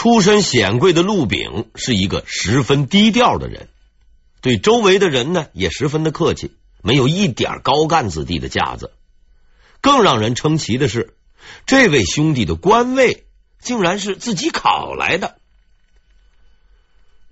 [0.00, 3.68] 出身显贵的陆炳是一个十分低调的人，
[4.40, 8.92] 对周围的人呢也十分的客气，没有一点高干子弟的架子。
[9.82, 11.12] 更让人称奇的是，
[11.66, 13.26] 这位兄弟的官位
[13.60, 15.36] 竟然是自己考来的。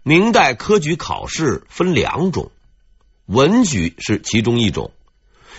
[0.03, 2.51] 明代科举考试分两种，
[3.25, 4.93] 文举是其中一种，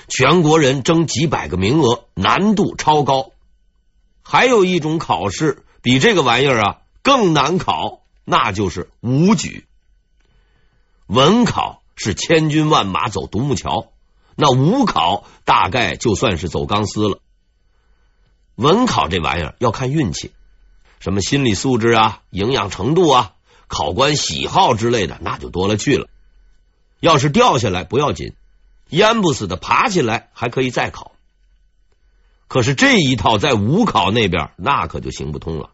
[0.08, 3.32] 全国人争几百个名额，难度超高。
[4.22, 6.78] 还有一种考试比这个玩意儿啊
[7.10, 9.66] 更难考，那就是武举。
[11.08, 13.88] 文考是千军万马走独木桥，
[14.36, 17.20] 那武考大概就算是走钢丝了。
[18.54, 20.34] 文考这玩意儿要看运气，
[21.00, 23.34] 什么心理素质啊、营养程度啊。
[23.68, 26.08] 考官喜好之类的，那就多了去了。
[27.00, 28.36] 要是掉下来不要紧，
[28.90, 31.14] 淹不死的爬起来还可以再考。
[32.48, 35.72] 可是这一套在武考那边，那可就行不通了，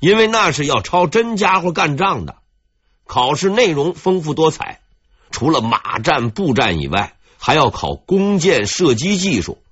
[0.00, 2.36] 因为那是要抄真家伙干仗的。
[3.06, 4.80] 考试内容丰富多彩，
[5.30, 9.62] 除了马战、步战以外，还要考弓箭、射击技术。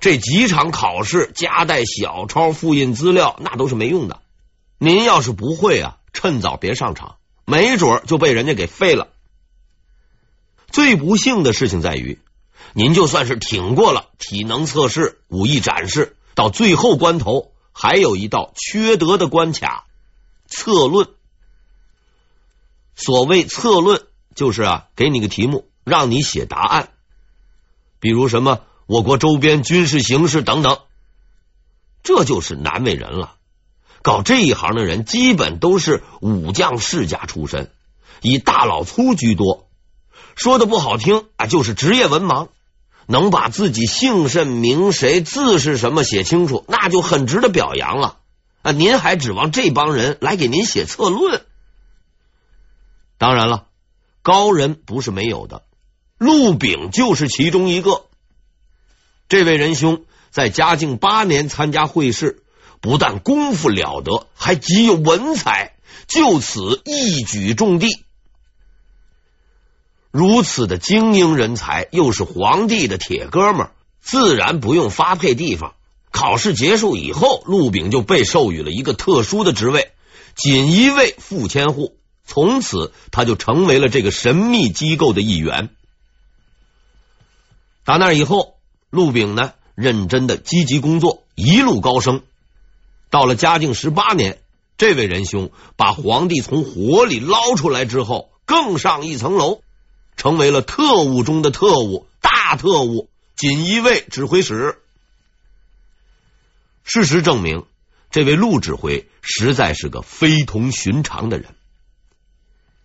[0.00, 4.20] 这几场考试夹带小抄、复印资料，那都是没用的。
[4.78, 5.96] 您要是不会啊。
[6.12, 9.08] 趁早别上场，没准就被人家给废了。
[10.66, 12.18] 最不幸的事情在于，
[12.72, 17.52] 您就算是挺过了体能测试、武艺展示，到最后关头，
[17.82, 19.86] 还有一道缺德的关卡——
[20.46, 21.08] 策论。
[22.94, 24.02] 所谓策论，
[24.34, 26.90] 就是啊，给你个题目，让你写答案，
[27.98, 30.80] 比如什么我国周边军事形势等等，
[32.02, 33.36] 这就是难为人了。
[34.02, 37.72] 搞这一行的人，基本都是武将世家出身，
[38.20, 39.66] 以大老粗居多。
[40.36, 42.48] 说的不好听啊，就是职业文盲，
[43.10, 48.18] 能把自己姓甚名谁、字是什么写清楚，那就很值得表扬了
[48.62, 48.70] 啊！
[48.70, 51.42] 您还指望这帮人来给您写策论？
[53.18, 53.66] 当然了，
[54.22, 55.64] 高人不是没有的，
[56.18, 58.06] 陆炳就是其中一个。
[59.28, 62.44] 这位仁兄在嘉靖八年参加会试。
[62.82, 65.74] 不但功夫了得，还极有文采，
[66.08, 67.88] 就此一举中第。
[70.10, 75.74] 如此的精英人才，又是皇帝的铁哥们儿，自然不用发配地方。
[76.10, 79.92] 考试结束以后，陆炳就被授予了一个特殊的职位——
[80.34, 81.96] 锦衣卫副千户。
[82.24, 85.68] 从此，他就成为了这个神秘机构的一员。
[87.84, 88.56] 打那以后，
[88.90, 92.22] 陆炳呢，认真的积极工作，一路高升。
[93.10, 94.38] 到了嘉靖十八年，
[94.76, 99.60] 这位仁兄把皇帝从火里捞出来之后，更上一层楼，
[100.16, 104.78] 成为了特务中的特务，大特务，锦衣卫指挥使。
[106.84, 107.64] 事实证明，
[108.10, 111.54] 这位陆指挥实在是个非同寻常的人。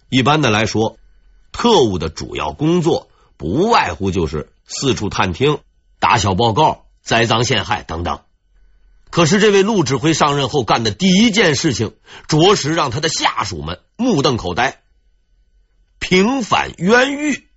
[0.10, 0.98] 一般的来说，
[1.52, 5.60] 特务的主要工作不外乎就是四处探听、
[6.00, 8.22] 打小报告、栽赃陷害等等。
[9.10, 11.96] 可是，这位陆指挥上任后干的第一件事情，
[12.28, 14.82] 着实让他的下属们目瞪口呆。
[16.08, 17.48] 平反冤狱，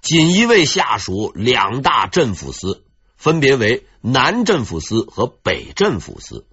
[0.00, 2.82] 锦衣卫下属两大镇抚司，
[3.16, 6.44] 分别为南镇抚司和北镇抚司。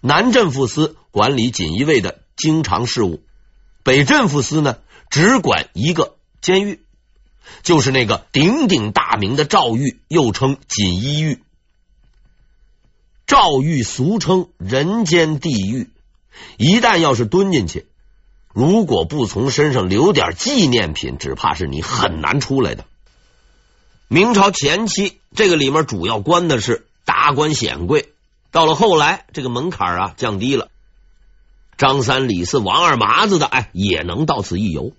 [0.00, 3.22] 南镇抚司管理锦衣卫的经常事务，
[3.84, 6.80] 北镇抚司呢，只管一个监狱，
[7.62, 11.44] 就是那个鼎鼎大名的赵狱，又称锦衣狱。
[13.28, 15.90] 赵狱俗称人间地狱，
[16.56, 17.86] 一旦要是蹲进去，
[18.52, 22.84] 如果不从身上留点纪念品，只怕是你很难出来的。
[24.08, 28.12] 明朝前期，这个里面主要关的是达官显贵，
[28.50, 30.68] 到了后来，这个门槛啊降低了，
[31.78, 34.92] 张三李四王二麻子的，哎，也能到此一游。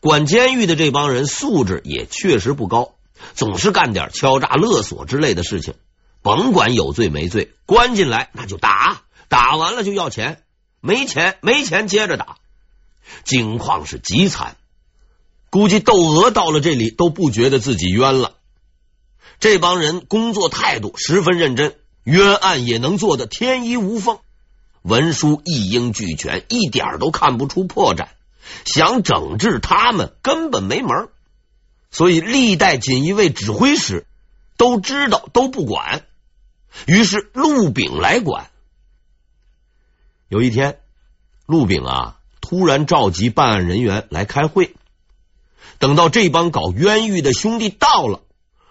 [0.00, 2.94] 管监狱的这帮人素质也确实不高，
[3.34, 5.74] 总是干点敲诈勒索之类的事情。
[6.22, 10.42] 甭管有罪没罪，关进来那就打，打完了就要钱，
[10.86, 12.36] 没钱没钱接着打，
[13.24, 14.58] 境况是极惨。
[15.48, 18.34] 估计窦娥到了这里都不觉得自己冤了。
[19.40, 24.18] 这帮人工作态度十分认真，冤案也能做得天衣无缝，
[24.82, 28.08] 文书一应俱全，一点都看不出破绽。
[28.66, 31.08] 想整治他们根本没门，
[31.90, 34.06] 所以历代锦衣卫指挥使
[34.58, 36.04] 都知道都不管。
[36.86, 38.50] 于是陆炳来管。
[40.34, 40.80] 有一天，
[41.46, 44.74] 陆炳啊突然召集办案人员来开会。
[45.78, 48.20] 等到这帮搞冤狱的兄弟到了，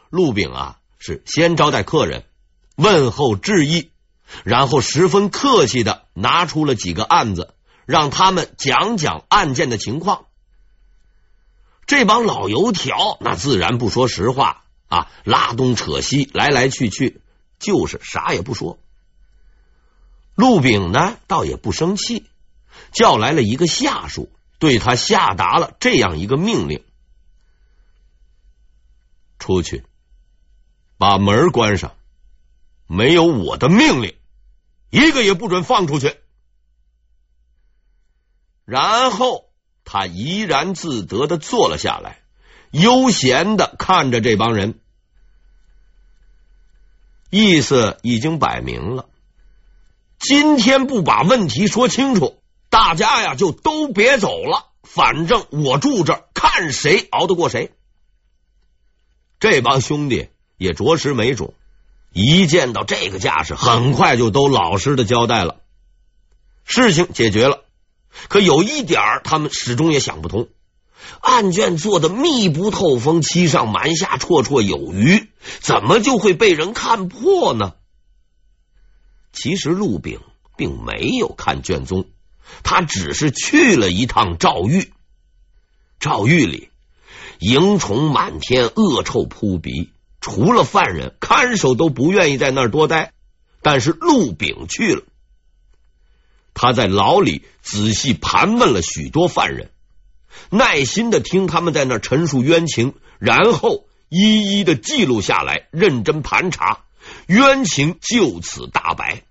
[0.10, 2.26] 陆炳啊是先招待客人，
[2.76, 3.92] 问候致意，
[4.44, 7.54] 然后十分客气的拿出了几个案子，
[7.86, 10.26] 让他们讲讲案件的情况。
[11.86, 17.22] 这帮老油条那自然不说实话啊，拉东扯西，来来去去，
[17.58, 18.78] 就是啥也不说。
[20.36, 22.26] 陆炳呢，倒也不生气，
[22.92, 26.84] 叫来了一个下属，对他下达了这样一个命令：
[29.38, 29.84] 出去，
[30.98, 31.96] 把门关上，
[32.88, 34.16] 没有我的命令，
[34.90, 36.18] 一个也不准放出去。
[38.66, 39.50] 然后
[39.84, 42.22] 他怡然自得的坐了下来，
[42.72, 44.80] 悠闲的看着这帮人，
[47.30, 49.10] 意思已经摆明了。
[50.24, 52.38] 今天不把问题说清楚，
[52.70, 54.68] 大家呀就都别走了。
[54.82, 57.74] 反正我住这儿，看谁熬得过谁。
[59.38, 61.54] 这帮兄弟也着实没种，
[62.14, 65.58] 一见到这个架势，很快就都老实的交代了。
[66.64, 67.60] 事情解决了，
[68.30, 70.48] 可有一点他们始终也想不通：
[71.20, 75.28] 案卷做的密不透风，欺上瞒下，绰绰有余，
[75.60, 77.74] 怎么就会被人看破呢？
[79.34, 80.22] 其实陆炳
[80.56, 82.06] 并没有看卷宗，
[82.62, 84.94] 他只是去了一趟赵狱。
[86.00, 86.70] 赵狱里
[87.40, 89.90] 蝇虫满天，恶臭扑鼻，
[90.22, 93.12] 除了犯人，看守都不愿意在那儿多待。
[93.62, 95.02] 但是陆炳去了，
[96.54, 99.72] 他在牢里仔细盘问了许多犯人，
[100.50, 106.84] 耐心的听他们在那儿陈述冤情，然后一一的记录下来，认真盘查。
[107.28, 109.24] 冤情就此大白。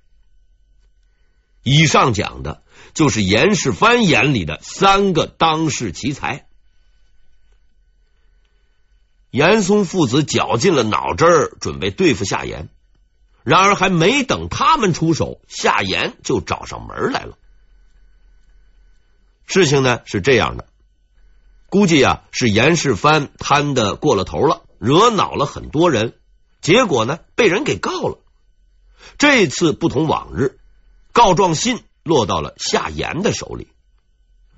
[1.63, 2.63] 以上讲的
[2.95, 6.47] 就是严世蕃眼里的三个当世奇才。
[9.31, 12.69] 严嵩父子绞尽了脑汁儿，准备对付夏言。
[13.45, 17.39] 然而还没等他们出手，夏言就找上门来了。
[19.47, 20.67] 事情呢是这样的，
[21.69, 26.15] 估计啊是严世蕃贪得过了头了，惹恼了很多人。
[26.63, 28.19] 结果呢，被人给告了。
[29.19, 30.59] 这次不同往日，
[31.13, 33.69] 告状信落到了夏言的手里。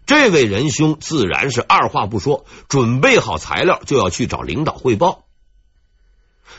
[0.07, 5.25] 这位仁兄自然是二话不说，准备好材料就要去找领导汇报。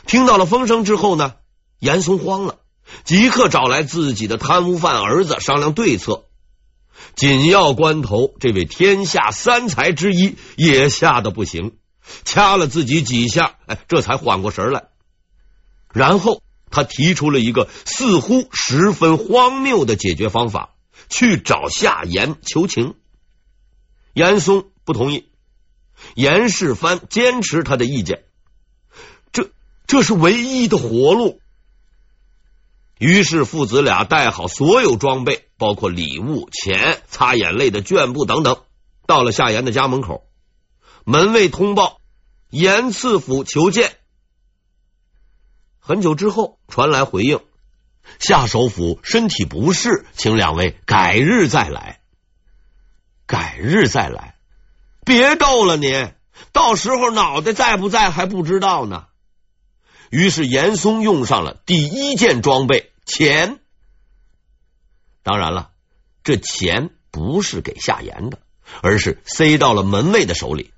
[0.04, 1.34] 听到了风声之后呢，
[1.78, 2.58] 严嵩慌了，
[3.04, 6.24] 即刻找来自己的贪污犯儿子商量对策。
[7.14, 11.76] 紧要关头，这位天下三才之一也吓得不行，
[12.24, 14.88] 掐了自己几下，哎，这才缓过神来。
[15.96, 20.74] 然后他提出了一个似乎十分荒谬的解决方法，
[21.08, 22.96] 去找夏言求情。
[24.12, 25.30] 严嵩不同意，
[26.14, 28.24] 严世蕃坚持他的意见，
[29.32, 29.48] 这
[29.86, 31.40] 这是唯一的活路。
[32.98, 38.62] 于是父子俩带好所有装备，包括礼物、钱、擦眼泪的绢布等等，
[39.06, 40.26] 到了夏言的家门口。
[41.04, 42.02] 门卫通报：
[42.50, 43.96] 严赐府求见。
[45.86, 47.38] 很久之后传来回应，
[48.18, 52.00] 夏首府身体不适，请两位改日再来。
[53.24, 54.34] 改日再来，
[55.04, 56.08] 别逗了你，
[56.50, 59.06] 到时候脑袋在不在还不知道呢。
[60.10, 63.60] 于是严嵩用上了第一件装备钱。
[65.22, 65.70] 当然了，
[66.24, 68.40] 这钱不是给夏言的，
[68.82, 70.72] 而是塞到了门卫的手里。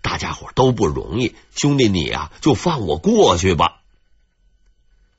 [0.00, 3.77] 大家伙都不容易，兄弟你啊，就放我过去吧。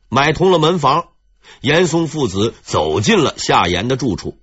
[0.09, 1.09] 买通了门房，
[1.61, 4.37] 严嵩父子走进了夏言的住处。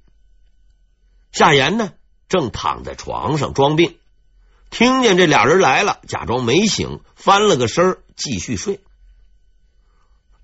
[1.32, 1.92] 夏言呢，
[2.28, 3.96] 正躺在床上装病，
[4.70, 8.80] 听见这俩人来了，假装没醒，翻了个身继续睡。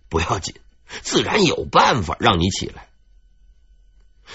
[0.09, 0.57] 不要紧，
[1.03, 2.89] 自然有办法让你起来。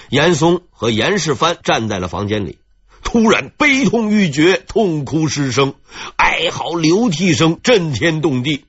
[0.09, 2.59] 严嵩和严世蕃站在了房间里，
[3.03, 5.75] 突然悲痛欲绝，痛哭失声，
[6.15, 8.65] 哀嚎流涕声震天动地。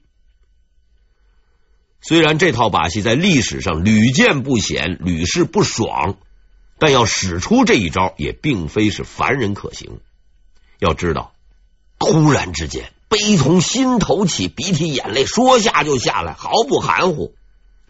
[2.08, 6.16] 虽然这套把戏在历史上屡见不鲜，屡试不爽，
[6.78, 10.00] 但要使出这一招也并非是凡人可行。
[10.78, 11.34] 要知道，
[11.98, 17.34] 突然之间悲从心头起，鼻涕眼泪说下就下来，毫不含糊，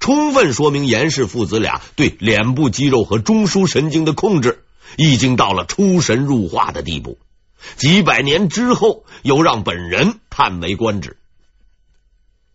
[0.00, 4.64] 充分说明严氏父子俩对脸部肌肉和中枢神经的控制
[4.96, 7.20] 已经到了出神入化的地步。
[7.76, 11.18] 几百年之后，又让本人叹为观止。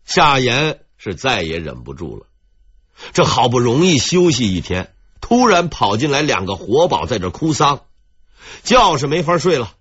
[0.03, 0.79] 夏言。
[1.03, 2.27] 是再也忍不住了，
[3.11, 7.81] 这好不容易休息一天，突然跑进来两个活宝在这哭丧，
[8.63, 9.75] 觉是没法睡了，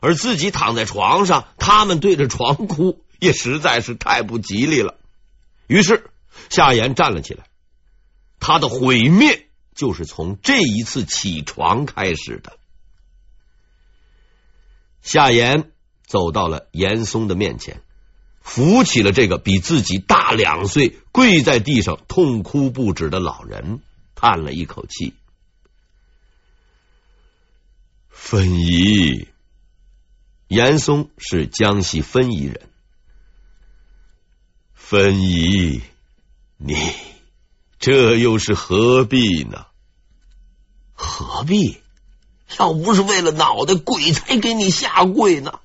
[0.00, 4.96] 而自己躺在床上，他们对着床哭，也实在是太不吉利了。
[5.66, 6.10] 于是
[6.48, 7.44] 夏言站了起来，
[8.40, 12.56] 他的毁灭就是从这一次起床开始的。
[15.02, 15.72] 夏言
[16.06, 17.82] 走到了严嵩的面前，
[18.44, 23.80] 扶起了这个比自己大两岁、跪在地上痛哭不止的老人，
[24.14, 25.14] 叹了一口气
[28.10, 29.26] ：“分宜。”
[30.46, 32.68] 严嵩是江西分宜人。
[34.74, 35.80] 分宜，
[36.58, 36.76] 你
[37.80, 39.66] 这又是何必呢？
[40.92, 41.80] 何必？
[42.58, 45.60] 要不是为了脑袋，鬼才给你下跪呢！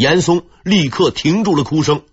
[0.00, 2.04] 严嵩立刻停住了哭声，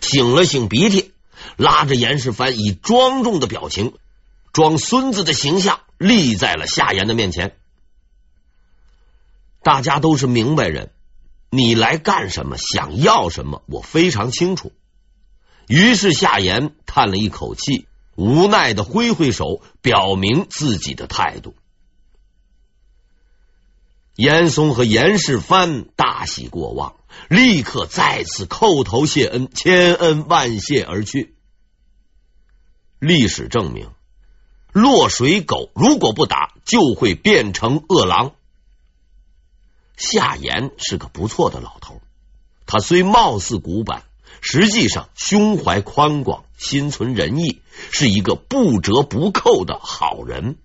[0.00, 1.10] 擤了擤鼻涕，
[1.56, 3.94] 拉着严世蕃以庄重的表情，
[4.52, 7.56] 装孙子的形象立在了夏言的面前。
[9.64, 10.92] 大家都是明白人，
[11.50, 12.56] 你来干什么？
[12.56, 13.64] 想要什么？
[13.66, 14.70] 我非常清楚。
[15.66, 21.56] 于是夏言叹了一口气，无奈的挥挥手，表明自己的态度。
[24.16, 26.94] 严嵩和严世蕃大喜过望，
[27.28, 31.34] 立刻再次叩头谢恩，千恩万谢而去。
[33.00, 33.90] 历史证明，
[34.72, 38.32] 落水狗如果不打，就会变成饿狼。
[39.96, 42.00] 夏言是个不错的老头，
[42.66, 44.04] 他虽貌似古板。
[44.40, 50.56] 实际上，胸怀宽广，心存仁义，是一个不折不扣的好人。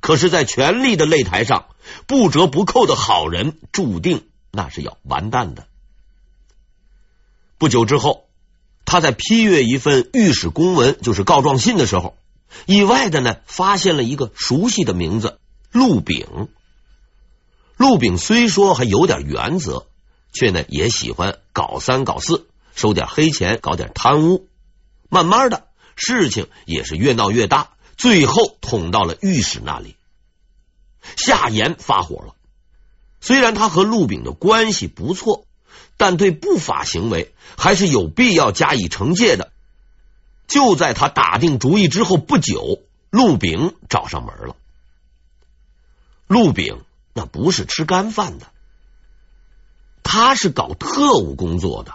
[0.00, 1.66] 可是，在权力的擂台上，
[2.06, 5.66] 不折不扣的好人注定那是要完蛋的。
[7.58, 8.26] 不久之后，
[8.84, 12.16] 他在批阅一份御史公文，就是告状信的时候，
[12.66, 15.38] 意外的呢，发现了一个熟悉的名字——
[15.72, 16.48] 陆炳。
[17.76, 19.86] 陆炳虽说还有点原则，
[20.32, 22.46] 却呢也喜欢搞三搞四。
[22.74, 24.46] 收点黑钱，搞点贪污，
[25.08, 25.66] 慢慢的
[25.96, 29.96] 事情也是越闹越大，最后捅到了御史那里。
[31.16, 32.34] 夏言发火了，
[33.20, 35.44] 虽然他和陆炳的关系不错，
[35.96, 39.52] 但对不法行为还是有必要加以惩戒的。
[40.46, 44.56] 就在他打定主意之后不久，陆炳找上门了。
[46.26, 48.46] 陆炳那不是吃干饭的，
[50.02, 51.94] 他是搞特务工作的。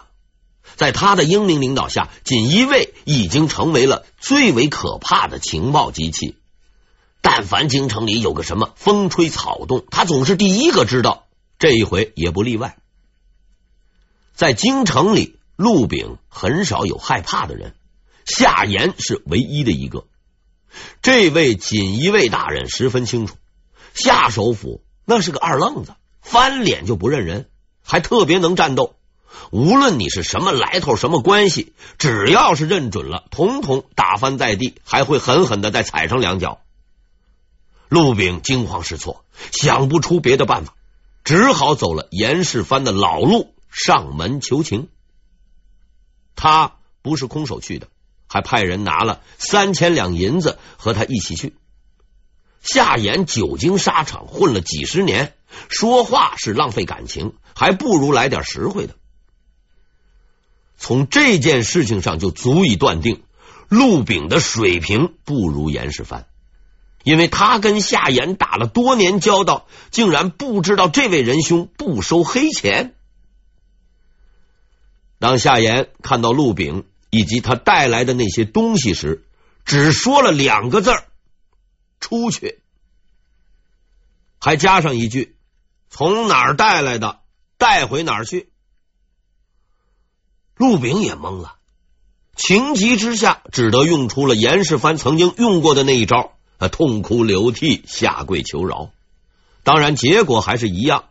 [0.76, 6.36] 在他的英明领导下，锦衣卫已经成为了最为可怕的情报机器。
[7.24, 11.26] 但凡京城里有个什么风吹草动，他总是第一个知道。
[11.58, 12.76] 这一回也不例外。
[14.34, 17.76] 在京城里，陆炳很少有害怕的人，
[18.26, 20.04] 夏言是唯一的一个。
[21.02, 23.36] 这位锦衣卫大人十分清楚，
[23.94, 27.48] 夏首辅那是个二愣子，翻脸就不认人，
[27.84, 28.96] 还特别能战斗。
[29.50, 36.60] 无论你是什么来头、什么关系，只要是认准了，统统打翻在地，还会狠狠的再踩上两脚。
[37.94, 40.74] 陆炳惊慌失措，想不出别的办法，
[41.24, 44.88] 只好走了严世蕃的老路，上门求情。
[46.36, 47.90] 他不是空手去的，
[48.28, 51.54] 还派人拿了三千两银子和他一起去。
[52.64, 55.36] 夏言久经沙场，混了几十年，
[55.70, 58.96] 说话是浪费感情，还不如来点实惠的。
[60.80, 63.22] 从这件事情上就足以断定，
[63.70, 66.26] 陆炳的水平不如严世蕃，
[67.04, 72.96] 因为他跟夏言打了多年交道，竟然不知道这位仁兄不收黑钱。
[75.20, 79.24] 当夏言看到陆炳以及他带来的那些东西时，
[79.66, 80.92] 只说了两个字
[82.00, 82.60] ：“出去”，
[84.40, 85.36] 还加上一句
[85.90, 87.20] ：“从哪儿带来的，
[87.58, 88.50] 带回哪儿去。”
[90.56, 91.56] 陆炳也懵了，
[92.36, 96.33] 情急之下，只得用出了严世蕃曾经用过的那一招，
[96.70, 98.92] 痛哭流涕，下跪求饶。
[99.64, 101.06] 当然，结果还是一样，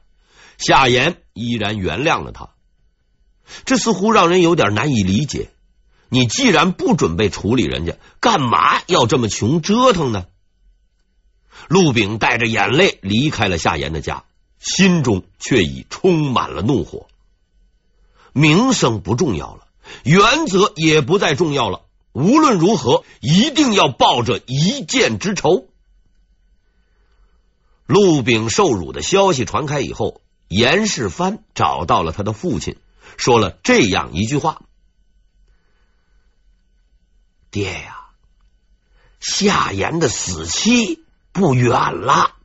[0.59, 2.51] 夏言依然原谅了他。
[3.65, 5.51] 这似乎让人有点难以理解。
[6.09, 10.27] 你既然不准备处理人家，干嘛要这么穷折腾呢？
[11.69, 14.25] 陆炳带着眼泪离开了夏言的家，
[14.59, 17.07] 心中却已充满了怒火。
[18.33, 19.67] 名声不重要了，
[20.05, 21.83] 原则也不再重要了。
[22.13, 25.69] 无论如何，一定要报这一箭之仇。
[27.87, 32.77] 陆炳受辱的消息传开以后，严世蕃找到了他的父亲，
[33.17, 34.63] 说了这样一句话
[37.51, 38.09] ：“爹呀，
[39.21, 42.37] 夏言的死期不远了。”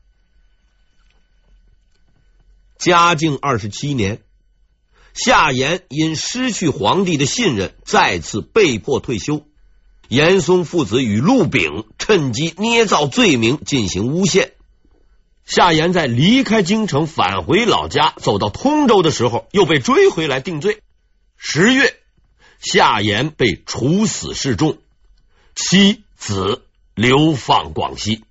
[2.77, 4.23] 嘉靖二十七年。
[5.13, 9.46] 夏言因失去皇帝的信任，再次被迫退休，
[10.07, 14.53] 严嵩父子与陆炳趁机捏造罪名进行诬陷。
[15.45, 20.81] 夏言在离开京城返回老家，走到通州的时候，又被追回来定罪。
[21.37, 21.95] 十月，
[22.59, 24.77] 夏言被处死示众，
[25.55, 26.63] 妻子
[26.95, 28.23] 流放广西，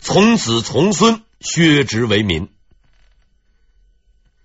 [0.00, 2.48] 从子从孙削职为民。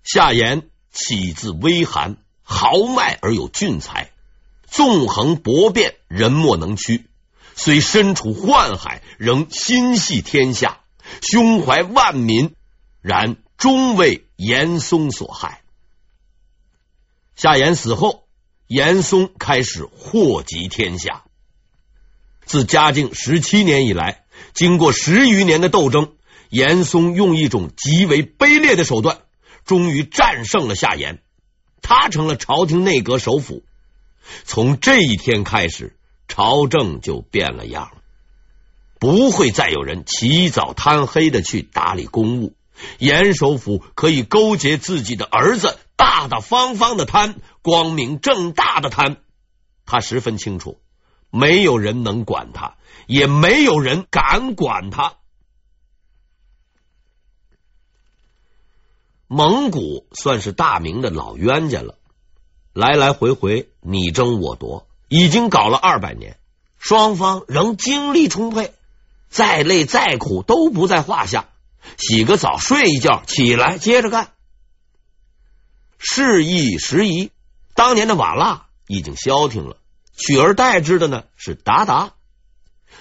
[0.02, 4.10] 夏言起自微寒，豪迈而有俊才。
[4.70, 7.06] 纵横博辩，人莫能屈。
[7.56, 10.80] 虽身处宦海，仍心系天下，
[11.22, 12.54] 胸怀万民，
[13.00, 15.62] 然终为严嵩所害。
[17.34, 18.24] 夏言死后，
[18.66, 21.24] 严嵩开始祸及天下。
[22.44, 26.12] 自嘉靖十七年以来，经过十余年的斗争，
[26.50, 29.18] 严嵩用一种极为卑劣的手段，
[29.64, 31.22] 终于战胜了夏言，
[31.82, 33.64] 他成了朝廷内阁首辅。
[34.44, 35.96] 从这一天开始，
[36.28, 37.92] 朝政就变了样，
[38.98, 42.54] 不会再有人起早贪黑的去打理公务。
[42.98, 49.16] 严首府可以勾结自己的儿子，大大方方的贪，光明正大的贪。
[49.84, 50.80] 他十分清楚，
[51.30, 55.16] 没有人能管他，也没有人敢管他。
[59.26, 61.97] 蒙古算是大明的老冤家了。
[62.72, 66.36] 来来回回你争我夺，已经搞了二百年，
[66.78, 68.72] 双方仍精力充沛，
[69.28, 71.48] 再累再苦都不在话下。
[71.96, 74.32] 洗个澡，睡一觉，起来接着干。
[75.98, 77.30] 是易时移，
[77.74, 79.76] 当年的瓦剌已经消停了，
[80.16, 82.10] 取而代之的呢是韃靼。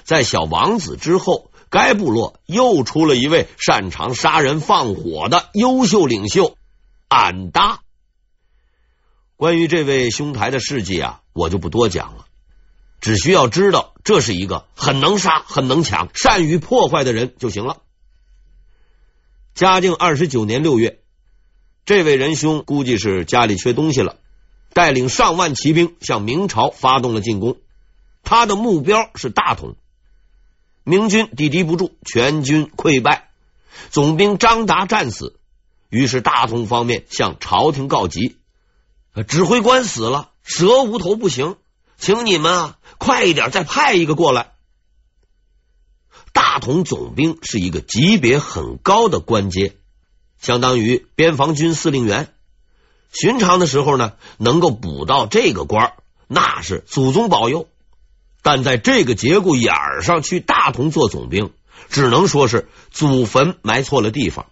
[0.04, 6.56] 在小王子之后，该部落又出了一位擅长杀人放火的优秀领袖
[7.10, 7.82] 俺答。
[9.38, 12.26] 关于这位兄台的事迹啊，我就不多讲了，
[13.00, 17.78] 只需要知道这是一个很能杀、很能抢、善于破坏的人就行了。
[19.54, 21.00] 嘉靖二十九年六月，
[21.86, 24.18] 这位仁兄估计是家里缺东西了，
[24.74, 27.58] 带领上万骑兵向明朝发动了进攻。
[28.24, 29.76] 他的目标是大同，
[30.84, 33.30] 明军抵敌不住，全军溃败，
[33.92, 35.40] 总兵张达战死。
[35.90, 38.36] 于是大同方面向朝廷告急。
[39.24, 41.58] 指挥官死了，蛇无头不行，
[41.98, 44.52] 请你们啊，快一点再派一个过来。
[46.34, 49.76] 大同总兵是一个级别很高的官阶，
[50.40, 52.34] 相当于边防军司令员。
[53.12, 55.94] 寻常的时候呢，能够补到这个官，
[56.28, 57.68] 那是祖宗保佑。
[58.44, 61.54] 但在这个节骨眼儿上去大同做总兵，
[61.90, 64.46] 只能说是祖坟埋错了地方。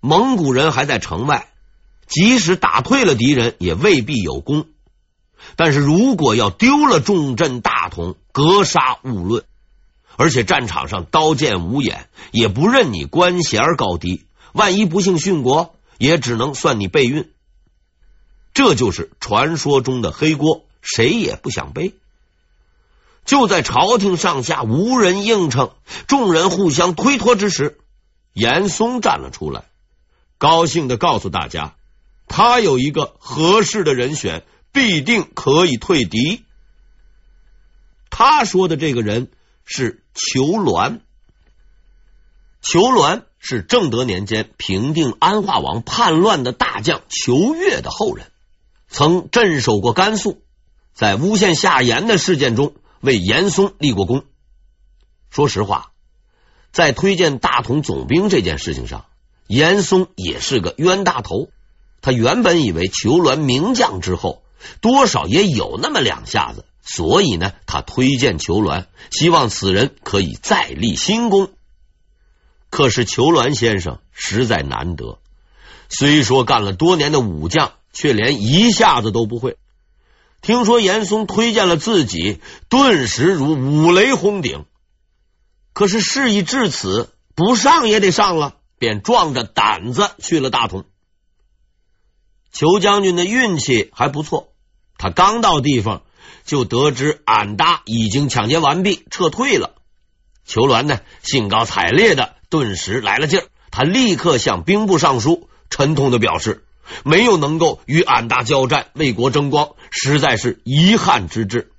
[0.00, 1.49] 蒙古人还在城外。
[2.10, 4.66] 即使打退了敌人，也未必有功。
[5.56, 9.44] 但是如果要丢了重镇大同，格杀勿论。
[10.16, 14.26] 而且战场上刀剑无眼，也不认你官衔高低。
[14.52, 17.30] 万一不幸殉国，也只能算你背运。
[18.52, 21.94] 这就是传说中的黑锅，谁也不想背。
[23.24, 25.70] 就在朝廷上下无人应承，
[26.08, 27.78] 众人互相推脱之时，
[28.34, 29.64] 严嵩站了出来，
[30.36, 31.74] 高兴的告诉大家。
[32.32, 36.44] 他有一个合适的人选，必定可以退敌。
[38.08, 39.32] 他说的这个人
[39.64, 41.00] 是裘銮。
[42.62, 48.30] 裘銮是正德年间平定安化王叛乱的大将裘越的后人，
[48.86, 50.40] 曾镇守过甘肃，
[50.94, 54.24] 在诬陷夏言的事件中为严嵩立过功。
[55.30, 55.90] 说实话，
[56.70, 59.06] 在推荐大同总兵这件事情上，
[59.48, 61.50] 严嵩也是个冤大头。
[62.02, 64.42] 他原本以为裘銮名将之后，
[64.80, 71.50] 多少也有那么两下子，所以呢，他推荐裘銮，希望此人可以再立新功。
[72.70, 75.18] 可是裘銮先生实在难得，
[75.88, 79.56] 虽说干了多年的武将，却连一下子都不会。
[80.40, 84.64] 听说严嵩推荐了自己，顿时如五雷轰顶。
[85.72, 90.84] 可是事已至此，不上也得上了，便壮着胆子去了大同。
[92.52, 94.52] 裘将军的运气还不错，
[94.98, 96.02] 他刚到地方
[96.44, 99.74] 就得知俺答已经抢劫完毕，撤退了。
[100.44, 103.46] 裘銮呢，兴高采烈的，顿时来了劲儿。
[103.70, 106.64] 他立刻向兵部尚书沉痛的表示，
[107.04, 111.70] 没有能够与俺答交战，为国争光，实在是遗憾之至。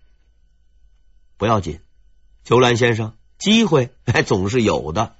[1.37, 1.81] 不要紧，
[2.45, 5.15] 裘銮先生，机会还总是有的。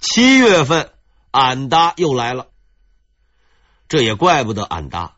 [0.00, 0.90] 七月份，
[1.30, 2.48] 俺答又来了。
[3.92, 5.16] 这也怪不得俺答，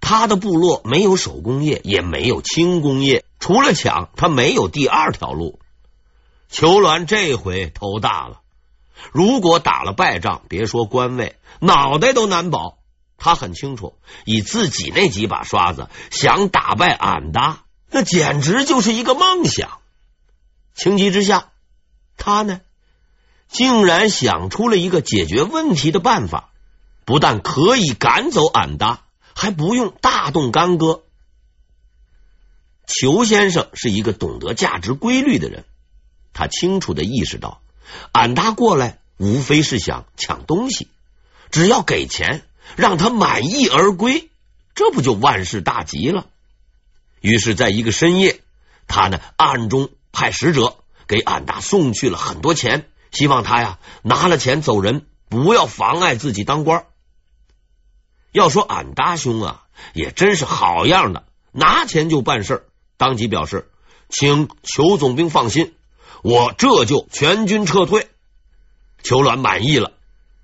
[0.00, 5.58] 他的部落没有手工业，也没有轻工业，除了抢，他没有第二条路。
[6.48, 8.42] 裘鸾这回头大了，
[9.10, 12.78] 如果打了败仗，别说官位，脑袋都难保。
[13.18, 19.80] 他很清楚，以自己那几把刷子，想打败俺答，那简直就是一个梦想。
[20.76, 21.48] 情急之下，
[22.16, 22.60] 他呢，
[23.48, 26.50] 竟然想出了一个解决问题的办法，
[27.04, 29.02] 不但可以赶走俺答，
[29.34, 31.02] 还不用大动干戈。
[32.86, 35.64] 裘先生是一个懂得价值规律的人，
[36.32, 37.60] 他清楚的意识到，
[38.12, 40.88] 俺答过来无非是想抢东西，
[41.50, 42.42] 只要给钱，
[42.76, 44.28] 让他满意而归，
[44.74, 46.26] 这不就万事大吉了？
[47.20, 48.40] 于是，在一个深夜，
[48.86, 56.84] 他呢暗中派使者给俺答送去了很多钱，希望他呀拿了钱走人，不要妨碍自己当官。
[58.34, 62.66] 要说俺大兄啊，也真是好样的，拿钱就办事。
[62.96, 63.70] 当即表示，
[64.08, 65.72] 请裘总兵放心，
[66.20, 68.08] 我这就全军撤退。
[69.04, 69.92] 裘鸾满意了，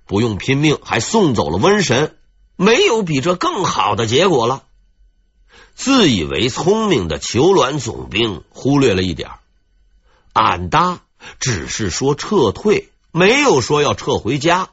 [0.07, 2.17] 不用拼命，还送走了瘟神，
[2.55, 4.63] 没有比这更好的结果了。
[5.75, 9.31] 自以为聪明的裘鸾总兵忽略了一点，
[10.33, 11.01] 俺答
[11.41, 14.69] 只是说撤退，没有说要撤回家。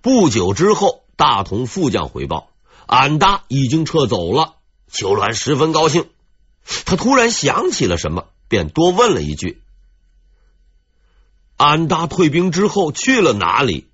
[0.00, 2.48] 不久之后，大同副将回报，
[2.86, 4.54] 俺答已经撤走了。
[4.86, 6.08] 裘鸾十分高兴。
[6.86, 9.60] 他突然想起了什么，便多问了一句
[11.58, 13.88] ：“俺答退兵之后去了哪里？”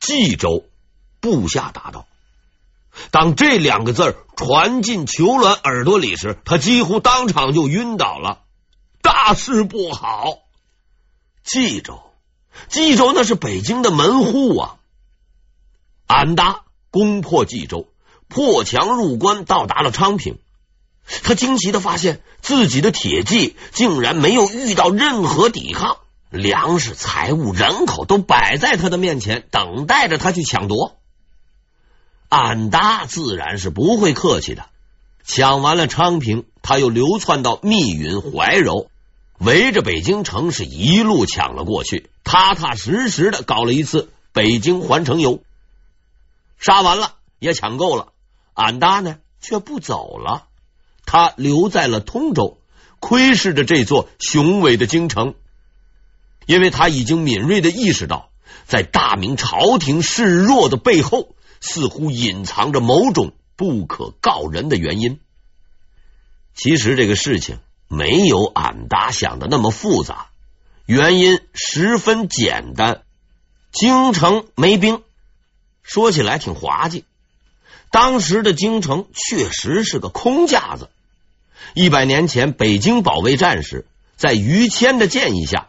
[0.00, 0.64] 冀州，
[1.20, 2.08] 部下答道。
[3.12, 8.42] 当这两个字传进裘鸾耳朵里时，他几乎当场就晕倒了。
[9.02, 10.40] 大事不好！
[11.44, 12.02] 冀州，
[12.68, 14.78] 冀州那是北京的门户啊！
[16.06, 17.88] 俺答攻破冀州，
[18.28, 20.38] 破墙入关，到达了昌平。
[21.24, 25.96] 他惊奇的发现，自己的铁骑竟然没有遇到任何抵抗，
[26.30, 30.96] 粮食、财物、人口都摆在他的面前，等待着他去抢夺。
[32.28, 34.66] 俺答自然是不会客气的，
[35.24, 38.88] 抢完了昌平，他又流窜到密云、怀柔，
[39.38, 45.42] 围着北京城是一路抢了过去，踏踏实实的搞了一次北京环城游。
[46.62, 48.12] 杀完了，也抢够了，
[48.54, 50.46] 俺答呢却不走了。
[51.04, 52.58] 他留在了通州，
[53.00, 55.34] 窥视着这座雄伟的京城，
[56.46, 58.30] 因为他已经敏锐的意识到，
[58.64, 65.18] 在大明朝廷示弱的背后，似乎隐藏着某种不可告人的原因。
[66.54, 70.28] 其实这个事情没有俺答想的那么复杂，
[70.86, 73.02] 原因十分简单：
[73.72, 75.02] 京城没兵，
[75.82, 77.04] 说起来挺滑稽。
[77.90, 80.88] 当时的京城确实是个空架子。
[81.74, 85.68] 一百年前北京保卫战时，在于谦的建议下，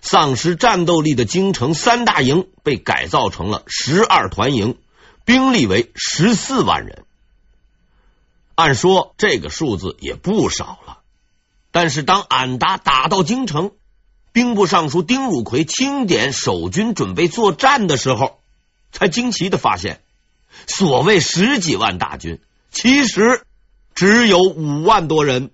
[0.00, 4.78] 丧失战斗力的京城三大营被改造成了十二团营，
[5.24, 7.04] 兵力为十四万人。
[8.54, 10.98] 按说这个数字也不少了，
[11.70, 13.72] 但是当俺答打到京城，
[14.32, 18.40] 兵部尚书丁汝奎清点守军准备作战的时候，
[18.92, 20.00] 才惊奇的发现。
[20.66, 23.44] 所谓十几万大军，其实
[23.94, 25.50] 只有五万多人。